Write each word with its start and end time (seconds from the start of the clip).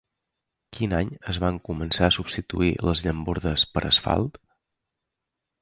Quin 0.77 0.95
any 0.99 1.11
es 1.33 1.39
van 1.43 1.59
començar 1.69 2.09
a 2.09 2.15
substituir 2.17 2.71
les 2.89 3.07
llambordes 3.09 3.67
per 3.77 3.85
asfalt? 3.91 4.45